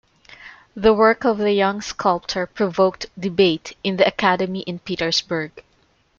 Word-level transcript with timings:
The 0.75 0.95
work 0.95 1.25
of 1.25 1.37
the 1.37 1.51
young 1.51 1.79
sculptor 1.81 2.47
provoked 2.47 3.05
debate 3.19 3.77
in 3.83 3.97
the 3.97 4.07
Academy 4.07 4.61
in 4.61 4.79
Petersburg. 4.79 5.63